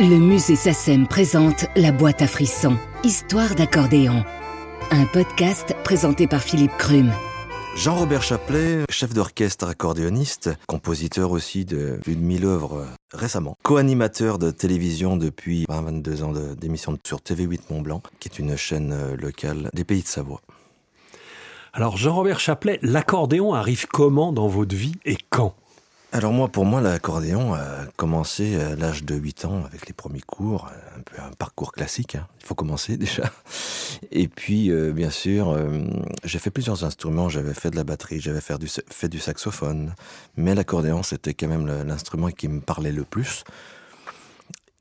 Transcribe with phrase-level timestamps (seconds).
[0.00, 4.24] Le musée SACEM présente La boîte à frissons, Histoire d'accordéon.
[4.90, 7.12] Un podcast présenté par Philippe Crum.
[7.76, 14.50] Jean-Robert Chaplet, chef d'orchestre accordéoniste, compositeur aussi de plus de 1000 œuvres récemment, co-animateur de
[14.50, 19.84] télévision depuis 22 ans d'émission sur TV8 Mont-Blanc, qui est une chaîne euh, locale des
[19.84, 20.40] pays de Savoie.
[21.74, 25.54] Alors Jean-Robert Chaplet, l'accordéon arrive comment dans votre vie et quand?
[26.14, 30.20] Alors moi, pour moi, l'accordéon a commencé à l'âge de 8 ans avec les premiers
[30.20, 32.28] cours, un peu un parcours classique, hein.
[32.38, 33.32] il faut commencer déjà.
[34.10, 35.80] Et puis, euh, bien sûr, euh,
[36.22, 39.94] j'ai fait plusieurs instruments, j'avais fait de la batterie, j'avais fait du, saxophone,
[40.36, 43.44] mais l'accordéon, c'était quand même l'instrument qui me parlait le plus.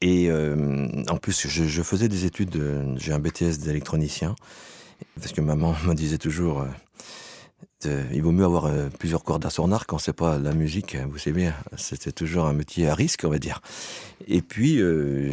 [0.02, 2.62] Et euh, en plus, je, je, faisais des études,
[2.98, 4.36] j'ai un BTS d'électronicien,
[5.16, 6.66] parce que maman me disait toujours
[7.86, 10.96] il vaut mieux avoir euh, plusieurs cordes à son arc quand c'est pas la musique.
[11.10, 13.62] Vous savez, c'était toujours un métier à risque, on va dire.
[14.28, 15.32] Et puis, euh,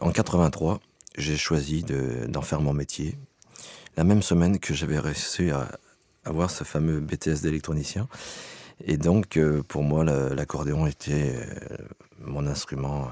[0.00, 0.80] en 83,
[1.16, 1.84] j'ai choisi
[2.28, 3.16] d'en faire mon métier.
[3.96, 5.68] La même semaine que j'avais réussi à
[6.24, 8.08] avoir ce fameux BTS d'électronicien.
[8.84, 11.34] Et donc, pour moi, l'accordéon était
[12.20, 13.08] mon instrument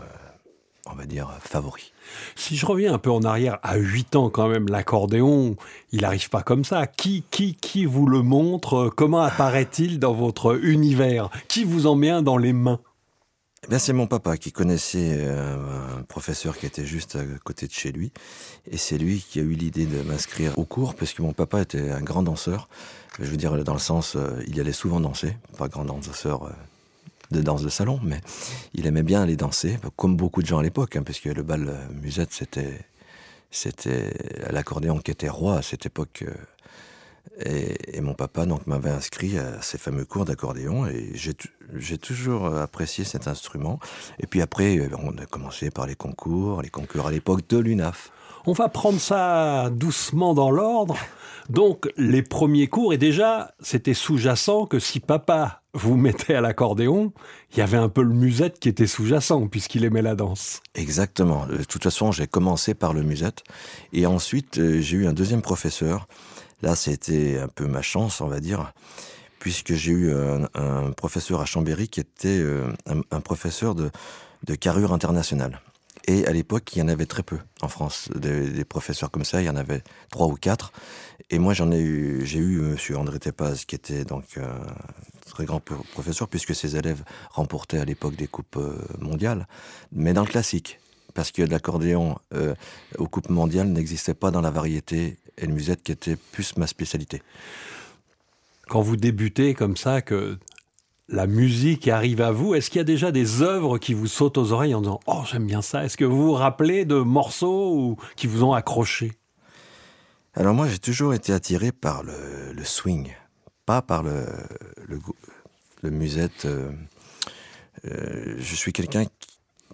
[0.87, 1.92] on va dire, favori.
[2.34, 5.56] Si je reviens un peu en arrière, à 8 ans quand même, l'accordéon,
[5.93, 6.87] il n'arrive pas comme ça.
[6.87, 8.91] Qui, qui, qui vous le montre?
[8.95, 11.31] Comment apparaît-il dans votre univers?
[11.48, 12.81] Qui vous en met un dans les mains?
[13.69, 17.73] Eh c'est mon papa qui connaissait euh, un professeur qui était juste à côté de
[17.73, 18.12] chez lui.
[18.71, 21.62] Et c'est lui qui a eu l'idée de m'inscrire au cours, parce que mon papa
[21.62, 22.69] était un grand danseur.
[23.19, 26.50] Je veux dire, dans le sens, euh, il allait souvent danser, pas grand danseur euh,
[27.30, 28.20] de danse de salon, mais
[28.74, 31.69] il aimait bien aller danser, comme beaucoup de gens à l'époque, hein, puisque le bal
[31.69, 32.86] euh, musette, c'était
[33.50, 34.12] c'était
[34.50, 36.24] l'accordéon qui était roi à cette époque.
[36.27, 36.34] Euh,
[37.92, 43.04] et, mon papa donc m'avait inscrit à ces fameux cours d'accordéon et j'ai toujours apprécié
[43.04, 43.78] cet instrument.
[44.20, 47.59] Et puis après, euh, on a commencé par les concours, les concours à l'époque de
[47.59, 48.10] l'UNAF.
[48.49, 50.97] On va prendre ça doucement dans l'ordre.
[51.51, 57.12] Donc les premiers cours, et déjà c'était sous-jacent que si papa vous mettait à l'accordéon,
[57.53, 60.61] il y avait un peu le musette qui était sous-jacent puisqu'il aimait la danse.
[60.77, 61.47] Exactement.
[61.47, 63.43] De toute façon, j'ai commencé par le musette
[63.93, 66.07] et ensuite euh, j'ai eu un deuxième professeur.
[66.63, 68.73] Là, c'était un peu ma chance, on va dire,
[69.41, 72.73] puisque j'ai eu un, professeur à Chambéry qui était euh,
[73.11, 73.91] un, professeur de,
[74.45, 75.61] de carrure internationale.
[76.06, 79.43] Et à l'époque, il y en avait très peu en France, des, professeurs comme ça.
[79.43, 80.72] Il y en avait trois ou quatre.
[81.31, 84.61] Et moi, j'en ai eu, j'ai eu Monsieur André Tepaz, qui était donc un
[85.27, 89.49] très grand professeur, puisque ses élèves remportaient à l'époque des coupes euh, mondiales,
[89.91, 90.78] mais dans le classique,
[91.15, 92.55] parce que l'accordéon euh,
[92.99, 96.69] aux coupes mondiales n'existait pas dans la variété et le musette, qui était plus ma
[96.69, 97.22] spécialité.
[98.69, 100.39] Quand vous débutez comme ça, que
[101.09, 104.39] la musique arrive à vous, est-ce qu'il y a déjà des œuvres qui vous sautent
[104.39, 105.84] aux oreilles en disant Oh, j'aime bien ça?
[105.84, 109.12] Est-ce que vous vous rappelez de morceaux qui vous ont accroché?
[110.34, 112.12] Alors, moi, j'ai toujours été attiré par le,
[112.65, 113.15] swing,
[113.65, 114.27] pas par le,
[115.84, 116.45] musette.
[116.45, 116.71] Euh,
[117.87, 119.05] euh, je suis quelqu'un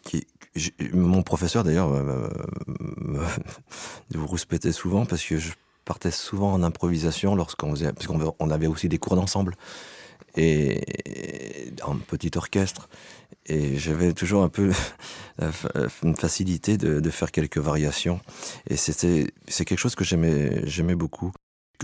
[0.03, 0.27] qui.
[0.93, 1.89] mon professeur, d'ailleurs,
[4.11, 5.53] vous rouspétez souvent parce que je
[5.85, 7.73] partais souvent en improvisation lorsqu'on.
[7.75, 9.57] Parce qu'on avait aussi des cours d'ensemble
[10.37, 10.81] et
[11.83, 12.89] en petit orchestre.
[13.47, 14.73] Et j'avais toujours un peu
[16.03, 18.21] une facilité de, faire quelques variations.
[18.69, 21.33] Et c'était, c'est quelque chose que j'aimais, j'aimais beaucoup.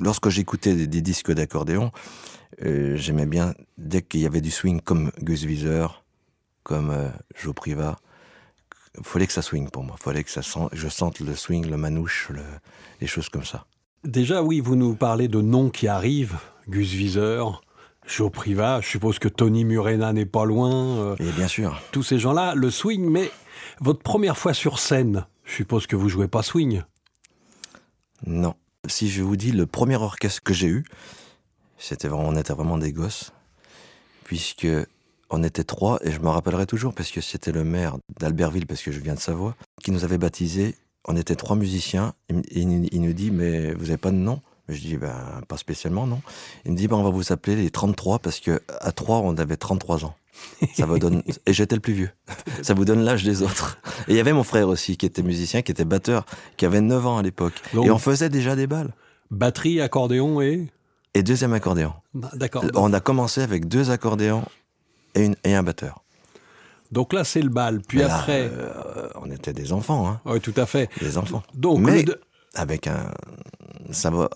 [0.01, 1.91] Lorsque j'écoutais des, disques d'accordéon,
[2.65, 5.87] euh, j'aimais bien, dès qu'il y avait du swing comme Gus Wieser,
[6.63, 7.97] comme euh, Joe Priva,
[8.97, 9.97] il fallait que ça swing pour moi.
[9.99, 10.41] Il fallait que ça
[10.73, 12.31] je sente le swing, le manouche,
[13.01, 13.67] les choses comme ça.
[14.05, 16.37] Déjà, oui, vous nous parlez de noms qui arrivent,
[16.69, 17.43] Gus Wieser,
[18.09, 21.15] Joe Priva, je suppose que Tony Murena n'est pas loin.
[21.19, 21.81] Et euh, bien sûr.
[21.93, 23.31] Tous ces gens-là, le swing, mais
[23.81, 26.83] votre première fois sur scène, je suppose que vous jouez pas swing.
[28.27, 28.55] Non.
[28.89, 30.85] Si je vous dis le premier orchestre que j'ai eu,
[31.77, 33.33] c'était vraiment, on était vraiment des gosses,
[34.25, 34.67] puisque
[35.29, 38.83] on était trois, et je me rappellerai toujours, parce que c'était le maire d'Albertville, parce
[38.83, 40.77] que je viens de Savoie, qui nous avait baptisés.
[41.07, 44.41] On était trois musiciens, et il nous dit, mais vous n'avez pas de nom?
[44.69, 45.15] Je dis, ben,
[45.49, 46.21] pas spécialement, non.
[46.65, 49.37] Il me dit, ben, on va vous appeler les 33 parce que à 3, on
[49.37, 50.15] avait 33 ans.
[50.75, 51.23] Ça vous donne...
[51.47, 52.11] Et j'étais le plus vieux.
[52.63, 53.79] Ça vous donne l'âge des autres.
[54.07, 56.25] Et il y avait mon frère aussi, qui était musicien, qui était batteur,
[56.57, 57.55] qui avait 9 ans à l'époque.
[57.73, 58.93] Et on faisait déjà des balles.
[59.31, 60.69] Batterie, accordéon et
[61.15, 61.93] Et deuxième accordéon.
[62.15, 62.65] Bah, d'accord.
[62.75, 64.45] On a commencé avec deux accordéons
[65.15, 66.03] et, une, et un batteur.
[66.93, 67.81] Donc là, c'est le bal.
[67.87, 68.51] Puis après.
[68.51, 70.09] Euh, on était des enfants.
[70.09, 70.21] Hein.
[70.25, 70.89] Oui, tout à fait.
[71.01, 71.43] Des enfants.
[71.55, 72.05] Donc, Mais
[72.55, 73.11] avec un,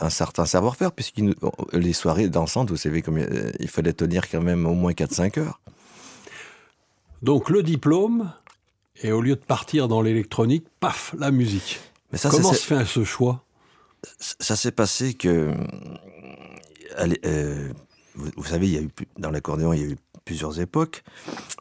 [0.01, 1.21] un certain savoir-faire, puisque
[1.73, 5.39] les soirées dansantes, vous savez, comme, euh, il fallait tenir quand même au moins 4-5
[5.39, 5.61] heures.
[7.23, 8.33] Donc le diplôme,
[9.03, 11.81] et au lieu de partir dans l'électronique, paf, la musique.
[12.11, 13.45] Mais ça, Comment se fait ce choix?
[14.19, 15.55] Ça s'est passé que,
[17.25, 17.69] euh,
[18.15, 21.05] vous, savez, il y a eu dans l'accordéon, il y a eu plusieurs époques.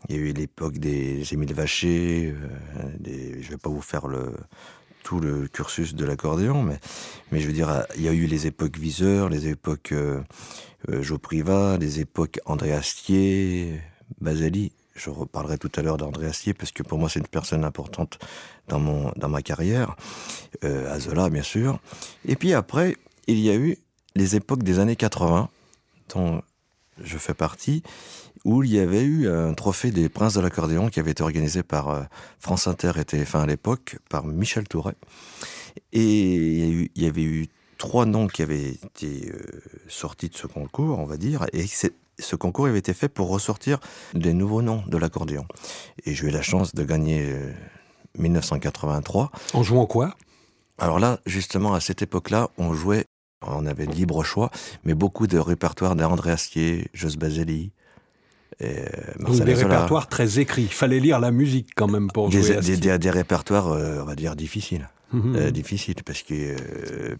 [0.09, 2.33] Il y a eu l'époque des Émile Vacher.
[2.35, 4.33] Euh, je ne vais pas vous faire le,
[5.03, 6.79] tout le cursus de l'accordéon, mais,
[7.31, 10.21] mais je veux dire, il y a eu les époques Viseur, les époques euh,
[10.89, 13.81] euh Joe Priva, les époques André Astier,
[14.19, 14.71] Baseli.
[14.95, 18.19] Je reparlerai tout à l'heure d'André Astier parce que pour moi c'est une personne importante
[18.67, 19.95] dans, mon, dans ma carrière.
[20.63, 21.79] Euh, Azola, bien sûr.
[22.25, 23.77] Et puis après, il y a eu
[24.15, 25.49] les époques des années 80,
[26.13, 26.41] dont
[27.03, 27.83] je fais partie,
[28.45, 31.63] où il y avait eu un trophée des princes de l'accordéon qui avait été organisé
[31.63, 32.01] par euh,
[32.39, 34.95] France Inter et TF1 à l'époque, par Michel Touret.
[35.93, 40.99] Et il y, avait eu trois noms qui avaient été euh, sortis de ce concours,
[40.99, 41.65] on va dire, et
[42.19, 43.79] ce concours avait été fait pour ressortir
[44.13, 45.45] des nouveaux noms de l'accordéon.
[46.05, 47.33] Et j'ai eu la chance de gagner
[48.17, 49.23] 1983.
[49.33, 50.15] Euh, en jouant quoi?
[50.77, 53.05] Alors là, justement, à cette époque-là, on jouait,
[53.41, 54.51] on avait libre choix,
[54.83, 57.71] mais beaucoup de répertoires d'André Astier, Jos Baseli,
[58.61, 58.85] euh,
[59.19, 60.63] Donc des répertoires très écrits.
[60.63, 62.77] Il fallait lire la musique quand même pour des, jouer.
[62.77, 64.89] Des, des, répertoires, euh, on va dire, difficiles.
[65.13, 65.35] Mhm.
[65.35, 66.55] Euh, difficiles parce que,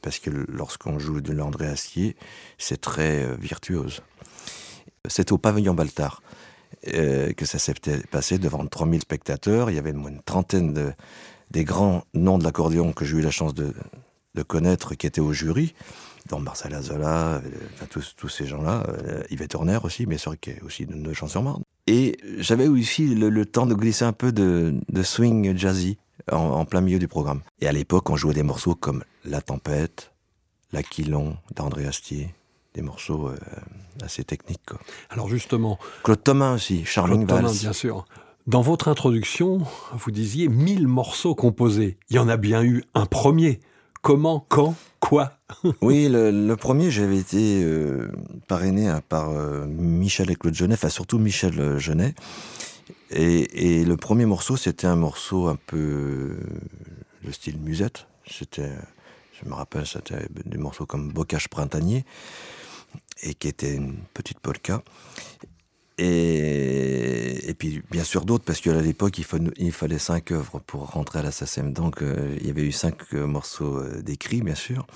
[0.01, 2.15] parce que lorsqu'on joue de l'André Astier,
[2.57, 4.01] c'est très virtuose.
[5.07, 6.21] C'est au pavillon Baltard
[6.83, 7.73] que ça s'est
[8.09, 9.69] passé devant 3000 spectateurs.
[9.69, 10.93] Il y avait une trentaine de,
[11.51, 13.73] des grands noms de l'accordéon que j'ai eu la chance de,
[14.35, 15.73] de connaître qui étaient au jury
[16.31, 17.41] dont Marcel Azola, euh,
[17.89, 21.13] tous, tous, ces gens-là, euh, Yvette Horner aussi, mais sûr qui est aussi de, de
[21.13, 21.61] Champs-sur-Marne.
[21.87, 24.73] Et j'avais aussi le, temps de glisser un peu de,
[25.03, 25.97] swing jazzy
[26.31, 27.41] en, plein milieu du programme.
[27.59, 30.13] Et à l'époque, on jouait des morceaux comme La Tempête,
[30.71, 32.33] L'Aquilon d'André Astier,
[32.73, 33.37] des morceaux euh,
[34.01, 34.69] assez techniques.
[35.09, 35.79] Alors justement...
[36.03, 38.05] Claude Thomas aussi, Charming Claude Thomas, bien sûr.
[38.47, 39.61] Dans votre introduction,
[39.93, 41.97] vous disiez 1000 morceaux composés.
[42.09, 43.59] Il y en a bien eu un premier.
[44.01, 45.37] Comment, quand, quoi
[45.81, 48.11] Oui, le, premier, j'avais été euh,
[48.47, 52.15] parrainé hein, par euh, Michel et Claude Genet, enfin surtout Michel euh, Genet.
[53.11, 56.37] Et, le premier morceau, c'était un morceau un peu
[57.23, 58.07] le style musette.
[58.25, 58.71] C'était,
[59.33, 62.05] je me rappelle, c'était des morceaux comme Bocage printanier
[63.21, 64.81] et qui était une petite polka.
[65.97, 67.20] Et,
[67.61, 69.25] puis bien sûr d'autres, parce qu'à l'époque, il,
[69.57, 71.73] il, fallait cinq œuvres pour rentrer à la SACEM.
[71.73, 74.87] Donc euh, il y avait eu cinq euh, morceaux euh, d'écrits, bien sûr.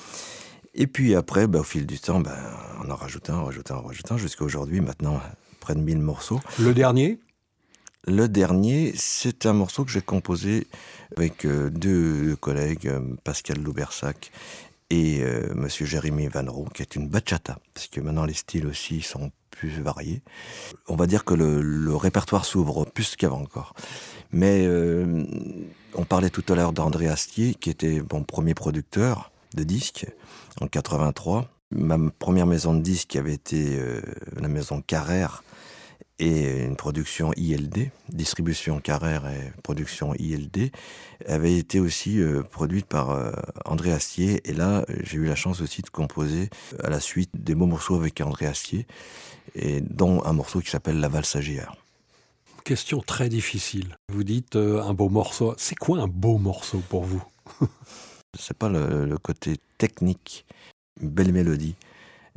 [0.74, 2.36] Et puis après, bah, au fil du temps, bah,
[2.84, 5.22] on en rajoutait un, on rajoutait un, on rajoutait un, jusqu'à aujourd'hui, maintenant,
[5.60, 6.40] près de 1000 morceaux.
[6.58, 7.20] Le dernier?
[8.08, 10.66] Le dernier, c'est un morceau que j'ai composé
[11.16, 12.92] avec deux collègues,
[13.24, 14.32] Pascal Loubersac
[14.90, 15.24] et
[15.54, 19.32] Monsieur Jérémy Van Roux, qui est une bachata, parce que maintenant les styles aussi sont
[19.56, 20.22] plus variés.
[20.88, 23.74] On va dire que le, répertoire s'ouvre plus qu'avant encore.
[24.32, 25.24] Mais euh,
[25.96, 30.08] on parlait tout à l'heure d'André Astier, qui était mon premier producteur de disques
[30.60, 31.50] en 83.
[31.72, 34.02] Ma première maison de disques avait été euh,
[34.40, 35.44] la maison Carrère
[36.20, 40.72] et une production ILD, distribution Carrère et production ILD,
[41.28, 43.32] avait été aussi euh, produite par euh,
[43.66, 44.42] André Astier.
[44.50, 46.50] Et là, j'ai eu la chance aussi de composer
[46.84, 48.88] à la suite des beaux morceaux avec André Astier,
[49.56, 51.38] et dont un morceau qui s'appelle La valse
[52.64, 53.98] Question très difficile.
[54.12, 55.54] Vous dites euh, un beau morceau.
[55.58, 57.24] C'est quoi un beau morceau pour vous?
[58.40, 60.46] C'est pas le, côté technique,
[61.02, 61.76] une belle mélodie.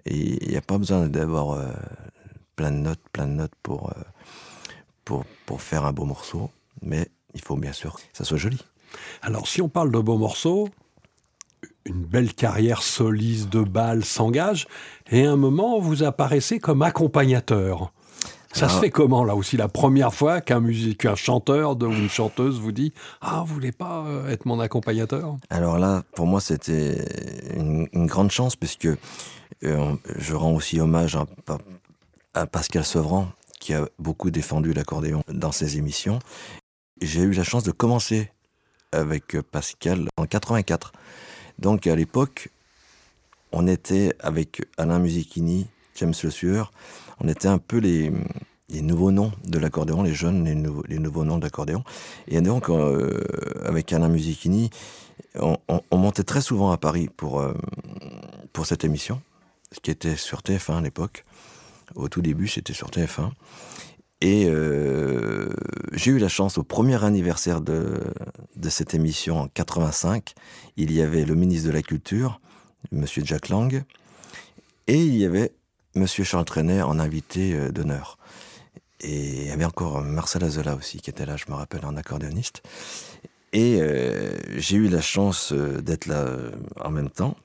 [0.05, 1.59] Et il n'y a pas besoin d'avoir
[2.59, 4.03] plein de notes, plein de notes pour, euh,
[5.05, 6.51] pour, pour faire un beau morceau,
[6.83, 8.59] mais il faut bien sûr que ça soit joli.
[9.23, 10.69] Alors, si on parle de beaux morceaux,
[11.85, 14.67] une belle carrière soliste de bal s'engage,
[15.13, 17.93] et à un moment, vous apparaissez comme accompagnateur.
[18.53, 20.61] Ça se fait comment, là aussi, la première fois qu'un
[20.99, 25.37] qu'un chanteur ou une chanteuse vous dit Ah, vous voulez pas euh, être mon accompagnateur?
[25.49, 27.05] Alors là, pour moi, c'était
[27.55, 28.89] une, grande chance, puisque
[29.65, 31.27] euh, je rends aussi hommage à,
[32.53, 36.19] Pascal Sevran, qui a beaucoup défendu l'accordéon dans ses émissions.
[37.01, 38.31] J'ai eu la chance de commencer
[38.93, 40.93] avec Pascal en 84.
[41.59, 42.51] Donc à l'époque,
[43.53, 45.67] on était avec Alain Musichini,
[45.97, 46.73] James Le Sueur,
[47.21, 48.13] on était un peu les,
[48.71, 51.83] nouveaux noms de l'accordéon, les jeunes, les, nouveaux, noms de l'accordéon.
[52.29, 53.25] Et donc, euh,
[53.65, 54.71] avec Alain Musichini,
[55.41, 55.59] on,
[55.93, 57.55] montait très souvent à Paris pour, euh,
[58.53, 59.21] pour cette émission,
[59.73, 61.25] ce qui était sur TF1 à l'époque.
[61.95, 63.31] Au tout début, c'était sur TF1.
[64.21, 65.49] Et euh,
[65.93, 68.01] j'ai eu la chance, au premier anniversaire de,
[68.57, 70.35] de, cette émission en 85,
[70.77, 72.41] il y avait le ministre de la Culture,
[72.93, 73.07] M.
[73.07, 73.85] Jack Lang,
[74.89, 75.53] et il y avait
[75.95, 76.07] M.
[76.07, 78.19] Charles Trenet en invité euh, d'honneur.
[79.01, 81.97] Et il y avait encore Marcel Azola aussi qui était là, je me rappelle, en
[81.97, 82.63] accordéoniste.
[83.53, 86.27] Et euh, j'ai eu la chance d'être là
[86.81, 87.37] en même temps.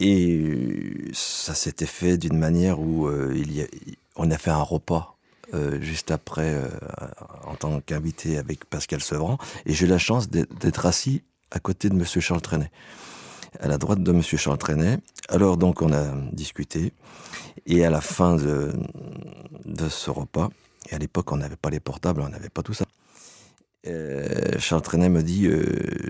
[0.00, 3.12] Et ça s'était fait d'une manière où a,
[4.16, 5.16] on a fait un repas
[5.80, 6.54] juste après
[7.46, 9.38] en tant qu'invité avec Pascal Sevran.
[9.64, 12.70] Et j'ai eu la chance d'être assis à côté de Monsieur Charles Trenet,
[13.60, 14.98] à la droite de Monsieur Charles Trenet.
[15.28, 16.92] Alors donc on a discuté.
[17.66, 18.72] Et à la fin de,
[19.88, 20.50] ce repas,
[20.90, 22.84] et à l'époque on n'avait pas les portables, on n'avait pas tout ça.
[23.86, 25.64] Euh, Charles Trenet me dit euh,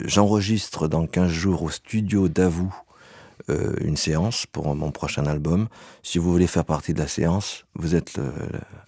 [0.07, 2.75] J'enregistre dans 15 jours au studio d'Avou
[3.51, 5.69] euh, une séance pour mon prochain album.
[6.03, 8.19] Si vous voulez faire partie de la séance, vous êtes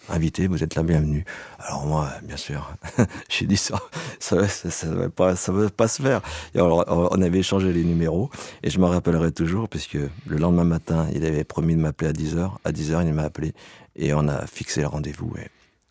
[0.09, 1.25] invité, vous êtes la bienvenue.
[1.59, 2.73] Alors moi, bien sûr,
[3.29, 3.81] j'ai dit ça,
[4.19, 6.21] ça ne ça va pas se faire.
[6.55, 8.31] on avait échangé les numéros
[8.63, 12.13] et je me rappellerai toujours puisque le lendemain matin, il avait promis de m'appeler à
[12.13, 12.51] 10h.
[12.65, 13.53] À 10h, il m'a appelé
[13.97, 15.35] et on a fixé le rendez-vous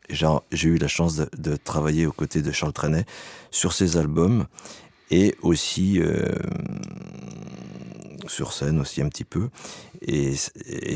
[0.09, 3.05] j'ai eu la chance de, travailler aux côtés de Charles Trenet
[3.51, 4.45] sur ses albums
[5.11, 6.27] et aussi euh,
[8.27, 9.49] sur scène aussi un petit peu.
[10.01, 10.35] Et,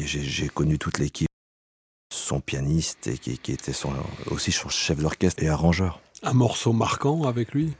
[0.06, 1.30] j'ai connu toute l'équipe,
[2.12, 3.94] son pianiste et qui, était son,
[4.28, 6.02] aussi son chef d'orchestre et arrangeur.
[6.24, 7.74] Un morceau marquant avec lui?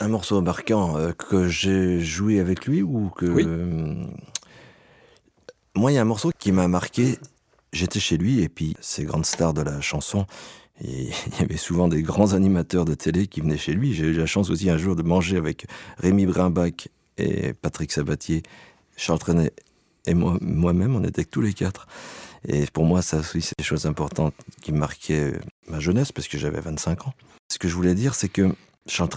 [0.00, 3.26] Un morceau marquant euh, que j'ai joué avec lui ou que...
[3.26, 3.46] Oui.
[5.74, 7.18] moi, il y a un morceau qui m'a marqué
[7.74, 10.26] J'étais chez lui et puis ces grandes stars de la chanson,
[10.80, 13.94] il y avait souvent des grands animateurs de télé qui venaient chez lui.
[13.94, 15.66] J'ai eu la chance aussi un jour de manger avec
[15.98, 18.42] Rémi Brimbach et Patrick Sabatier,
[18.96, 19.50] Charles
[20.06, 21.86] et moi-même, on était tous les quatre.
[22.46, 25.32] Et pour moi, ça aussi, c'est des choses importantes qui marquaient
[25.68, 27.14] ma jeunesse, parce que j'avais 25 ans.
[27.50, 28.54] Ce que je voulais dire, c'est que
[28.86, 29.08] Charles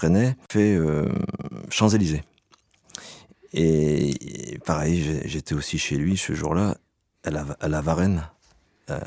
[0.50, 1.10] fait euh,
[1.70, 2.24] Champs-Élysées.
[3.54, 6.78] Et pareil, j'étais aussi chez lui ce jour-là,
[7.24, 8.30] à la, à la Varenne,
[8.90, 9.00] euh,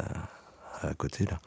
[0.83, 1.41] à côté, là,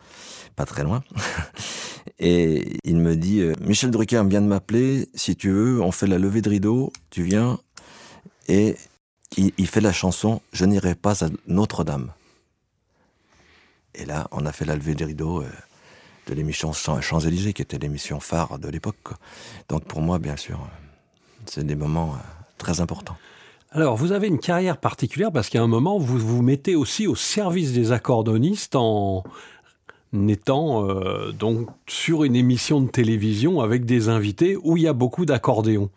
[0.56, 1.04] pas très loin.
[2.20, 6.08] Et il me dit euh, Michel Drucker vient de m'appeler, si tu veux, on fait
[6.08, 7.60] la levée de rideau, tu viens.
[8.48, 8.76] Et
[9.38, 12.12] il, fait la chanson Je n'irai pas à Notre-Dame.
[13.96, 15.50] Et là, on a fait la levée de rideau euh,
[16.28, 19.14] de l'émission Champs-Élysées, qui était l'émission phare de l'époque.
[19.70, 20.60] Donc pour moi, bien sûr,
[21.46, 22.18] c'est des moments
[22.58, 23.18] très importants.
[23.76, 27.16] Alors, vous avez une carrière particulière parce qu'à un moment, vous vous mettez aussi au
[27.16, 29.24] service des accordonistes en
[30.28, 34.94] étant euh, donc sur une émission de télévision avec des invités où il y a
[34.94, 35.90] beaucoup d'accordéons.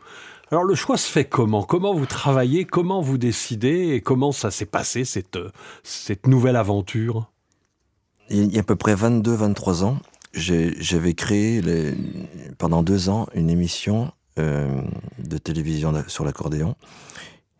[0.51, 1.65] Alors le choix se fait comment?
[1.65, 2.65] Comment vous travaillez?
[2.65, 3.91] Comment vous décidez?
[3.91, 5.39] Et comment ça s'est passé cette,
[5.83, 7.31] cette nouvelle aventure?
[8.31, 9.99] Il y a à peu près 22-23 ans,
[10.33, 11.61] j'avais créé
[12.57, 14.81] pendant deux ans une émission euh,
[15.19, 16.75] de télévision sur l'accordéon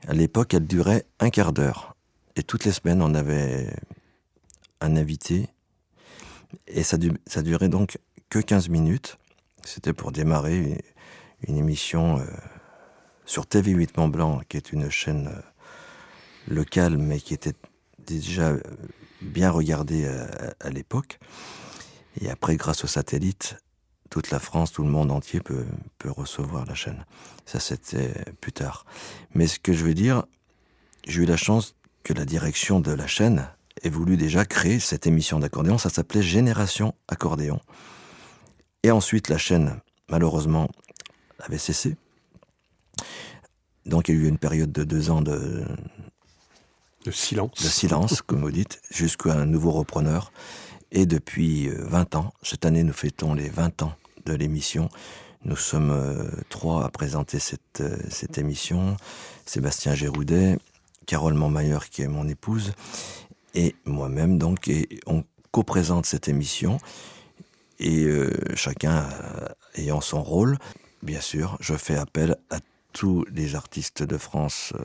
[0.07, 1.97] à l'époque, elle durait un quart d'heure.
[2.37, 3.73] Et toutes les semaines, on avait
[4.81, 5.49] un invité.
[6.67, 7.99] Et ça, ça durait donc
[8.29, 9.19] que 15 minutes.
[9.65, 10.83] C'était pour démarrer
[11.47, 12.25] une, émission euh,
[13.25, 15.41] sur TV8 Mont Blanc, qui est une chaîne euh,
[16.55, 17.55] locale, mais qui était
[17.99, 18.61] déjà euh,
[19.23, 20.07] bien regardée
[20.61, 21.19] à l'époque.
[22.21, 23.57] Et après, grâce au satellite,
[24.11, 25.67] toute la France, tout le monde entier peut,
[25.99, 27.05] peut recevoir la chaîne.
[27.45, 28.85] Ça, c'était plus tard.
[29.35, 30.25] Mais ce que je veux dire,
[31.07, 33.49] j'ai eu la chance que la direction de la chaîne
[33.83, 35.79] ait voulu déjà créer cette émission d'accordéon.
[35.79, 37.61] Ça s'appelait Génération Accordéon.
[38.83, 40.69] Et ensuite, la chaîne, malheureusement,
[41.41, 41.97] avait cessé.
[43.85, 45.65] Donc, il y a eu une période de deux ans de,
[47.05, 47.63] de silence.
[47.63, 50.33] De silence, comme vous dites, jusqu'à un nouveau repreneur.
[50.97, 53.93] Et depuis 20 euh, ans, cette année nous fêtons les 20 ans
[54.25, 54.89] de l'émission.
[55.45, 58.97] Nous sommes euh, trois à présenter cette, euh, cette émission.
[59.45, 60.57] Sébastien Géroudet,
[61.05, 62.73] Carole Montmayer qui est mon épouse,
[63.55, 66.79] et moi-même donc, et on co-présente cette émission.
[67.79, 68.07] Et
[68.55, 69.07] chacun
[69.75, 70.57] ayant son rôle,
[71.03, 72.59] bien sûr, je fais appel à
[72.97, 74.81] tous les artistes de France euh,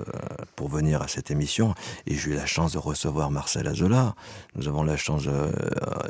[0.58, 1.74] pour venir à cette émission.
[2.06, 4.16] Et j'ai eu la chance de recevoir Marcel Azola.
[4.56, 5.50] Nous avons la chance euh,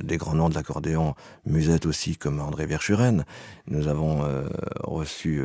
[0.02, 1.14] des grands noms de l'accordéon,
[1.46, 3.24] Musette aussi, comme André Verschuren.
[3.68, 5.44] Nous avons euh, reçu,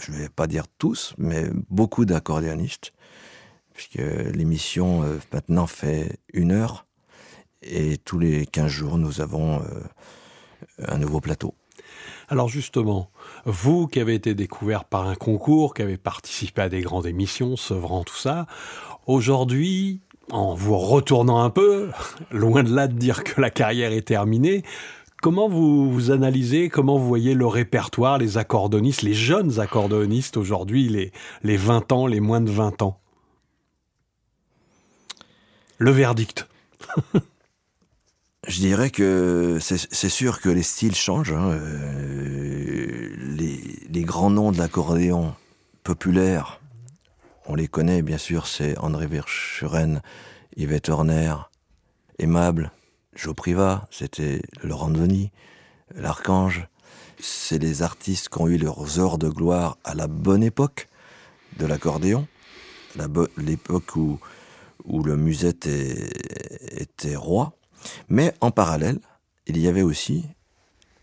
[0.00, 2.92] je ne vais pas dire tous, mais beaucoup d'accordéonistes,
[3.72, 4.02] puisque
[4.34, 6.86] l'émission maintenant fait une heure.
[7.62, 9.62] Et tous les 15 jours, nous avons
[10.78, 11.54] un nouveau plateau.
[12.28, 13.10] Alors justement,
[13.44, 17.56] vous qui avez été découvert par un concours, qui avez participé à des grandes émissions,
[17.56, 18.46] Sevran, tout ça,
[19.06, 21.90] aujourd'hui, en vous retournant un peu,
[22.32, 24.64] loin de là de dire que la carrière est terminée,
[25.22, 30.88] comment vous, vous analysez, comment vous voyez le répertoire, les accordonistes, les jeunes accordonistes aujourd'hui,
[30.88, 31.12] les,
[31.44, 32.98] les 20 ans, les moins de 20 ans?
[35.78, 36.48] Le verdict
[38.46, 41.32] Je dirais que c'est sûr que les styles changent.
[41.32, 41.50] Hein.
[41.50, 45.34] Euh, les, grands noms de l'accordéon
[45.82, 46.60] populaire,
[47.46, 50.00] on les connaît bien sûr, c'est André Verschuren,
[50.56, 51.34] Yvette Horner,
[52.20, 52.70] Aimable,
[53.16, 55.32] Joe Priva, c'était Laurent Denis,
[55.96, 56.68] l'Archange.
[57.18, 60.88] C'est les artistes qui ont eu leurs heures de gloire à la bonne époque
[61.58, 62.28] de l'accordéon,
[63.38, 64.20] l'époque où,
[64.84, 67.55] où le musette était roi.
[68.08, 68.98] Mais en parallèle,
[69.46, 70.24] il y avait aussi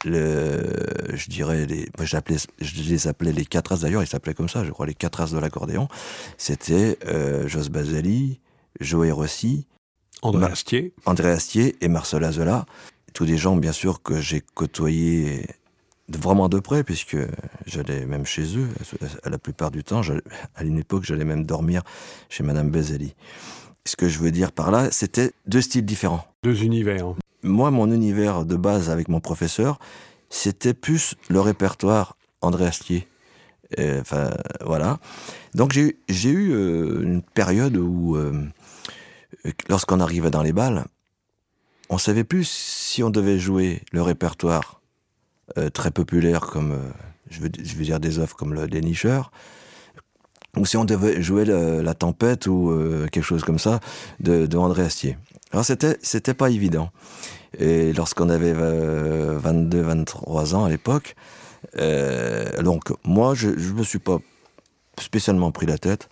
[0.06, 0.62] le,
[1.13, 4.72] je dirais, les, je les appelais les quatre as d'ailleurs, ils s'appelaient comme ça, je
[4.72, 5.88] crois, les quatre as de l'accordéon.
[6.38, 8.42] C'était euh, Jos Baseli,
[8.80, 9.66] Joé Rossi,
[10.22, 10.94] André Astier.
[11.06, 12.66] André Astier et Marcel Azola.
[13.13, 15.46] Tous des gens, bien sûr, que j'ai côtoyés
[16.10, 17.18] vraiment de près, puisque
[17.66, 18.70] j'allais même chez eux,
[19.24, 20.02] à la plupart du temps.
[20.56, 21.84] À une époque, j'allais même dormir
[22.30, 23.16] chez Madame Bezeli.
[23.86, 26.25] Ce que je veux dire par là, c'était deux styles différents.
[26.44, 27.13] Deux univers.
[27.42, 29.80] Moi, mon univers de base avec mon professeur,
[30.30, 33.08] c'était plus le répertoire André Astier.
[33.78, 35.00] Enfin, voilà.
[35.56, 38.34] Donc j'ai eu euh, une période où, euh,
[39.70, 40.86] lorsqu'on arrivait dans les balles,
[41.90, 44.82] on savait plus si on devait jouer le répertoire
[45.58, 46.78] euh, très populaire comme,
[47.30, 49.32] je veux, je, veux, dire des œuvres comme le dénicheur,
[50.57, 53.79] ou si on devait jouer la tempête ou euh, quelque chose comme ça
[54.19, 55.17] de, de André Astier.
[55.51, 56.91] Alors c'était c'était pas évident.
[57.60, 61.15] Et lorsqu'on avait 22, 23 ans à l'époque,
[61.77, 64.19] euh, donc moi je, je me suis pas
[65.00, 66.10] spécialement pris la tête.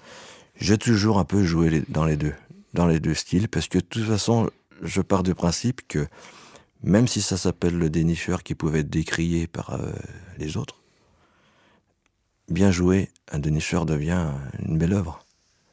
[0.55, 2.33] J'ai toujours un peu joué dans les deux,
[2.73, 4.49] dans les deux styles, parce que de toute façon,
[4.83, 6.07] je pars du principe que
[6.83, 9.91] même si ça s'appelle le dénicheur qui pouvait être décrié par euh,
[10.37, 10.80] les autres,
[12.51, 14.27] bien joué, un dénicheur devient
[14.65, 15.25] une belle œuvre.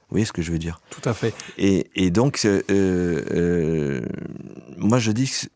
[0.08, 0.80] Vous voyez ce que je veux dire?
[0.90, 1.35] Tout à fait.
[1.58, 4.00] Et, donc, euh, euh,
[4.76, 5.49] moi je dis que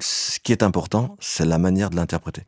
[0.00, 2.42] ce qui est important, c'est la manière de l'interpréter.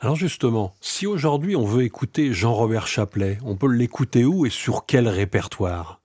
[0.00, 4.86] Alors justement, si aujourd'hui on veut écouter Jean-Robert Chaplet, on peut l'écouter où et sur
[4.86, 6.00] quel répertoire?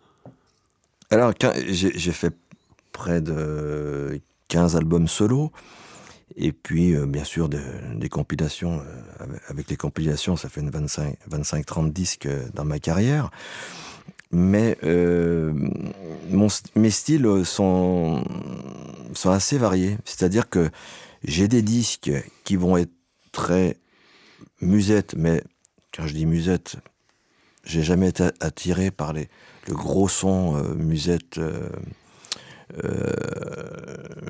[1.11, 1.33] Alors,
[1.67, 2.35] j'ai fait
[2.91, 5.51] près de 15 albums solo.
[6.35, 8.81] Et puis, euh, bien sûr, des compilations.
[8.81, 13.31] Euh, avec les compilations, ça fait 25-30 disques euh, dans ma carrière.
[14.31, 14.77] Mais
[16.75, 18.23] mes styles sont,
[19.13, 19.97] sont assez variés.
[20.05, 20.69] C'est-à-dire que
[21.23, 22.11] j'ai des disques
[22.43, 22.91] qui vont être
[23.31, 23.77] très
[24.61, 25.41] musette, mais
[25.91, 26.75] quand je dis musette,
[27.63, 29.29] j'ai jamais été attiré par les,
[29.67, 31.39] le gros son musette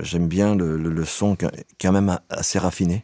[0.01, 3.03] j'aime bien le, son quand même assez raffiné.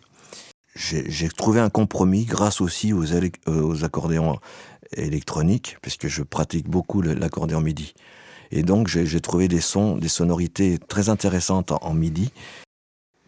[0.75, 4.39] J'ai trouvé un compromis grâce aussi aux, euh, accordéons
[4.91, 7.93] électroniques, puisque je pratique beaucoup l'accordéon MIDI.
[8.51, 12.31] Et donc j'ai trouvé des sons, des sonorités très intéressantes en, MIDI,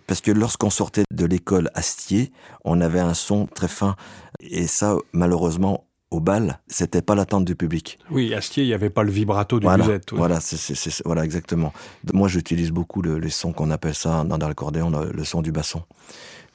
[0.07, 2.31] parce que lorsqu'on sortait de l'école Astier,
[2.63, 3.95] on avait un son très fin,
[4.39, 7.99] et ça, malheureusement, au bal, c'était pas l'attente du public.
[8.11, 10.13] Oui, Astier, il n'y avait pas le vibrato du voilà, musette.
[10.13, 11.73] Voilà, c'est, voilà, exactement.
[12.13, 15.83] Moi, j'utilise beaucoup le, les sons qu'on appelle ça dans, l'accordéon, le, son du basson.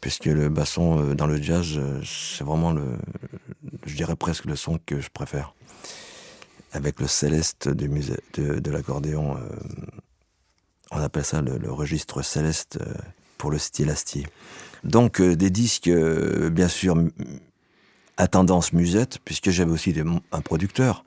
[0.01, 2.83] Puisque le basson euh, dans le jazz, euh, c'est vraiment le,
[3.87, 5.55] je dirais presque le son que je préfère.
[6.73, 9.41] Avec le céleste du de, l'accordéon, euh,
[10.91, 12.79] on appelle ça le, registre céleste
[13.37, 14.27] pour le style Astier.
[14.83, 16.97] Donc, des disques, bien sûr,
[18.17, 19.95] à tendance musette, puisque j'avais aussi
[20.33, 21.05] un producteur.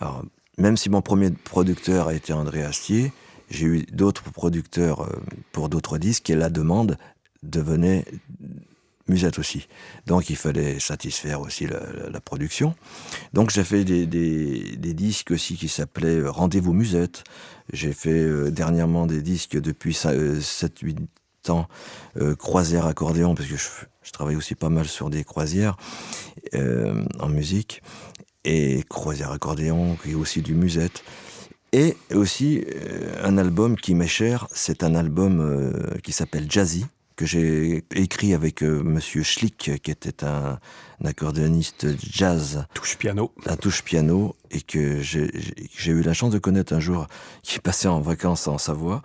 [0.00, 0.24] Alors,
[0.58, 3.12] même si mon premier producteur a été André Astier,
[3.50, 6.96] j'ai eu d'autres producteurs euh, pour d'autres disques et la demande
[7.42, 8.04] devenait
[9.08, 9.66] musette aussi.
[10.06, 12.74] Donc il fallait satisfaire aussi la, production.
[13.32, 17.24] Donc j'ai fait des, disques aussi qui s'appelaient euh, Rendez-vous musette.
[17.72, 20.98] J'ai fait euh, dernièrement des disques depuis 7-8
[21.42, 21.68] temps
[22.16, 23.68] euh, croisière accordéon parce que je,
[24.02, 25.76] je, travaille aussi pas mal sur des croisières
[26.54, 27.82] euh, en musique
[28.44, 31.04] et croisière accordéon est aussi du musette
[31.72, 36.86] et aussi euh, un album qui m'est cher c'est un album euh, qui s'appelle Jazzy
[37.14, 40.58] que j'ai écrit avec Monsieur Schlick, qui était un,
[41.04, 42.66] un, accordéoniste jazz.
[42.72, 43.32] Touche piano.
[43.44, 45.30] Un touche piano, et que j'ai
[45.92, 47.06] eu la chance de connaître un jour,
[47.42, 49.02] qui passait en vacances en Savoie.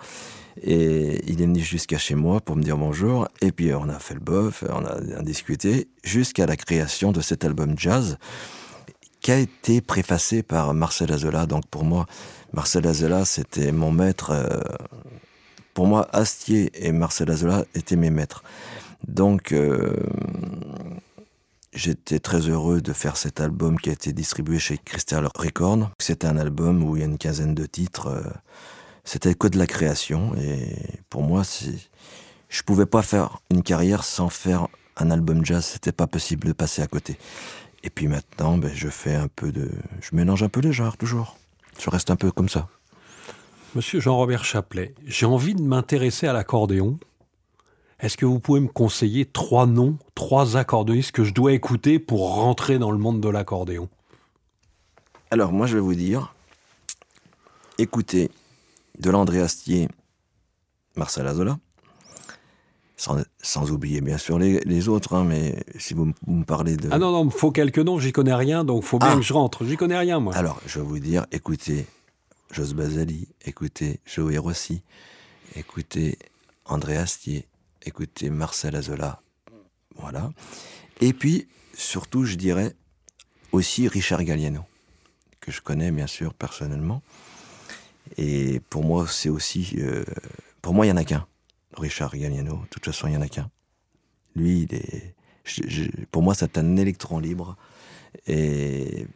[0.62, 3.28] Et il est venu jusqu'à chez moi pour me dire bonjour.
[3.42, 7.46] Et puis on a fait le bof, on a, discuté jusqu'à la création de cet
[7.46, 8.18] album jazz
[9.20, 11.46] qui a été préfacé par Marcel Azola.
[11.46, 12.06] Donc pour moi,
[12.54, 14.32] Marcel Azola, c'était mon maître.
[14.32, 14.60] Euh,
[15.74, 18.44] pour moi, Astier et Marcel Azola étaient mes maîtres.
[19.08, 19.94] Donc euh,
[21.78, 25.92] J'étais très heureux de faire cet album qui a été distribué chez Crystal Records.
[26.00, 28.08] C'est un album où il y a une quinzaine de titres.
[28.08, 28.24] Euh,
[29.08, 30.36] c'était que de la création.
[30.36, 30.76] Et
[31.10, 31.44] pour moi,
[32.50, 34.68] je pouvais pas faire une carrière sans faire
[34.98, 35.66] un album jazz.
[35.66, 37.18] C'était pas possible de passer à côté.
[37.84, 40.98] Et puis maintenant, ben, je fais un peu de, je mélange un peu les genres
[40.98, 41.38] toujours.
[41.80, 42.68] Je reste un peu comme ça.
[43.76, 47.00] Monsieur Jean-Robert Chaplet, j'ai envie de m'intéresser à l'accordéon.
[48.02, 52.36] Est-ce que vous pouvez me conseiller trois noms, trois accordéonistes que je dois écouter pour
[52.36, 53.88] rentrer dans le monde de l'accordéon?
[55.32, 56.34] Alors, moi, je vais vous dire,
[57.78, 58.32] écoutez
[59.00, 59.88] de l'André Astier,
[60.96, 61.58] Marcel Azola,
[62.98, 66.90] sans, oublier bien sûr les, autres, hein, mais si vous, me parlez de...
[66.92, 69.16] Ah non, non, il faut quelques noms, j'y connais rien, donc faut bien ah.
[69.16, 69.66] que je rentre.
[69.66, 70.36] J'y connais rien, moi.
[70.36, 71.86] Alors, je vais vous dire, écoutez
[72.52, 74.82] Jos Basali, écoutez Joey Rossi,
[75.56, 76.18] écoutez
[76.66, 77.46] André Astier,
[77.86, 79.22] écoutez Marcel Azola,
[79.96, 80.32] voilà.
[81.00, 82.76] Et puis, surtout, je dirais
[83.52, 84.62] aussi Richard Galliano,
[85.40, 87.04] que je connais bien sûr personnellement.
[88.18, 89.76] Et pour moi, c'est aussi...
[89.78, 90.04] Euh,
[90.62, 91.28] pour moi, il n'y en a qu'un.
[91.76, 93.50] Richard Galliano, de toute façon, il n'y en a qu'un.
[94.36, 95.16] Lui, il est...
[96.12, 97.58] pour moi, c'est un électron libre.
[98.28, 99.08] Et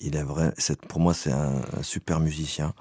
[0.00, 0.52] il est vrai,
[0.88, 2.74] pour moi, c'est un, super musicien.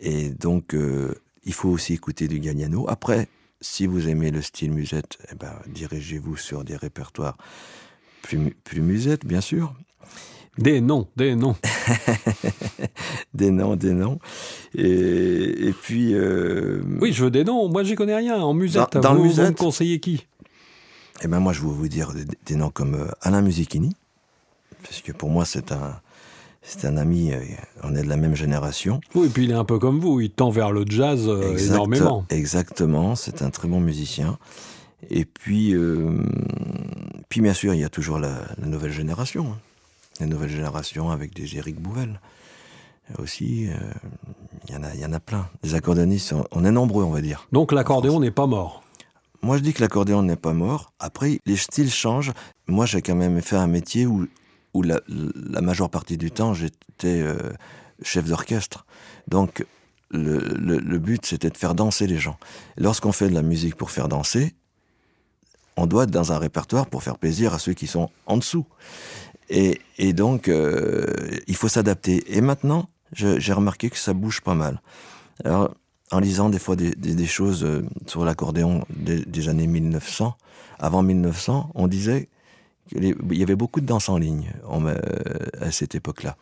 [0.00, 2.88] Et donc, euh, il faut aussi écouter du Galliano.
[2.88, 3.28] Après,
[3.60, 7.36] si vous aimez le style musette, eh ben, dirigez-vous sur des répertoires
[8.22, 9.74] plus, plus musette, bien sûr.
[10.58, 11.54] Des noms, des noms.
[13.34, 14.18] des noms, des noms.
[14.74, 16.14] Et, puis.
[16.14, 17.68] Euh, oui, je veux des noms.
[17.68, 18.40] Moi, j'y connais rien.
[18.40, 20.26] En musette, dans, vous, le musette, vous me conseillez qui?
[21.22, 22.12] Eh ben, moi, je vais vous dire
[22.46, 23.94] des, noms comme euh, Alain Musichini,
[24.82, 26.00] parce que pour moi, c'est un.
[26.68, 27.38] C'est un ami, euh,
[27.84, 29.00] on est de la même génération.
[29.14, 32.26] Oui, et puis il est un peu comme vous, il tend vers le jazz énormément.
[32.28, 34.36] Exactement, c'est un très bon musicien.
[35.08, 35.76] Et puis,
[37.28, 39.54] puis bien sûr, il y a toujours la, la nouvelle génération.
[40.20, 42.20] La nouvelle génération avec des Éric Bouvel.
[43.18, 43.76] Aussi, euh,
[44.66, 45.48] il y, en a, y en a plein.
[45.62, 47.46] Les accordéonistes, on est nombreux, on va dire.
[47.52, 48.82] Donc l'accordéon n'est pas mort
[49.42, 50.92] Moi, je dis que l'accordéon n'est pas mort.
[50.98, 52.32] Après, les styles changent.
[52.66, 54.26] Moi, j'ai quand même fait un métier où,
[54.74, 55.00] où la,
[55.60, 57.52] majeure partie du temps, j'étais euh,
[58.02, 58.86] chef d'orchestre.
[59.28, 59.64] Donc,
[60.10, 62.38] le, le but, c'était de faire danser les gens.
[62.76, 64.54] Lorsqu'on fait de la musique pour faire danser,
[65.76, 68.64] on doit être dans un répertoire pour faire plaisir à ceux qui sont en dessous.
[69.48, 71.06] Et, donc, euh,
[71.46, 72.36] il faut s'adapter.
[72.36, 74.80] Et maintenant, j'ai remarqué que ça bouge pas mal.
[75.44, 75.74] Alors,
[76.10, 80.36] en lisant des fois des, choses euh, sur l'accordéon des, années 1900,
[80.78, 82.28] avant 1900, on disait
[82.88, 84.96] qu'il y avait beaucoup de danses en ligne euh,
[85.60, 86.36] à cette époque-là.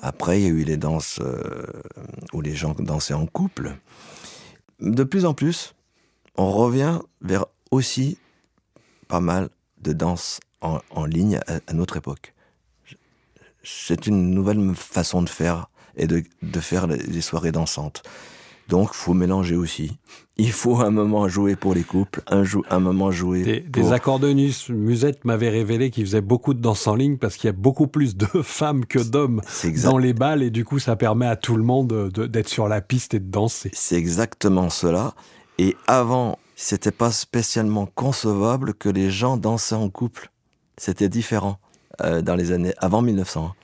[0.00, 1.20] Après, il y a eu les danses
[2.32, 3.74] où les gens dansaient en couple.
[4.78, 5.74] De plus en plus,
[6.36, 8.16] on revient vers aussi
[9.08, 9.48] pas mal
[9.82, 12.34] de danses en, ligne à, notre époque.
[13.62, 18.02] C'est une nouvelle façon de faire et de, de faire les soirées dansantes.
[18.68, 19.98] Donc, faut mélanger aussi.
[20.36, 23.82] Il faut un moment jouer pour les couples, un, un moment jouer des, pour...
[23.82, 27.50] Des accordéonistes, Musette m'avait révélé qu'ils faisaient beaucoup de danse en ligne parce qu'il y
[27.50, 29.40] a beaucoup plus de femmes que d'hommes
[29.82, 32.82] dans les balles et du coup, ça permet à tout le monde d'être sur la
[32.82, 33.70] piste et de danser.
[33.72, 35.14] C'est exactement cela.
[35.56, 40.30] Et avant, c'était pas spécialement concevable que les gens dansaient en couple.
[40.78, 41.58] C'était différent
[42.02, 43.54] euh, dans les années avant 1900.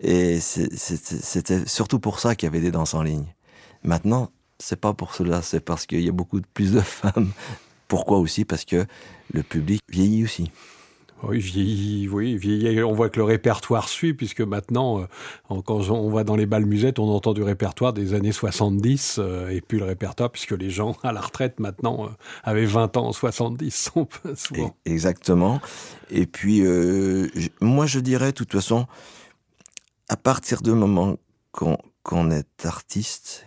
[0.00, 3.26] Et c'était surtout pour ça qu'il y avait des danses en ligne.
[3.82, 7.30] Maintenant, c'est pas pour cela, c'est parce qu'il y a beaucoup plus de femmes.
[7.88, 8.44] Pourquoi aussi?
[8.44, 8.86] Parce que
[9.32, 10.50] le public vieillit aussi.
[11.22, 12.82] Oui, vieillit, oui, vieillit.
[12.82, 15.06] On voit que le répertoire suit, puisque maintenant, euh,
[15.62, 19.48] quand on va dans les balles musettes, on entend du répertoire des années 70, euh,
[19.48, 22.08] et puis le répertoire, puisque les gens à la retraite maintenant euh,
[22.44, 23.92] avaient 20 ans en 70,
[24.34, 24.76] souvent.
[24.84, 25.60] Exactement.
[26.10, 26.62] Et puis,
[27.60, 28.86] moi, je dirais, de toute façon,
[30.08, 31.16] à partir du moment
[31.52, 33.46] qu'on est artiste,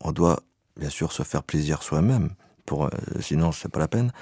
[0.00, 0.40] on doit
[0.76, 2.30] bien sûr se faire plaisir soi-même,
[2.66, 4.12] pour, sinon c'est pas la peine.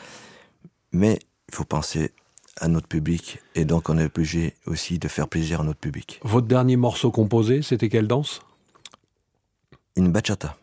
[0.93, 2.12] Mais il faut penser
[2.61, 6.21] à notre public et donc on est obligé aussi de faire plaisir à notre public.
[6.23, 8.40] Votre dernier morceau composé, c'était quelle danse?
[9.97, 10.57] Une bachata.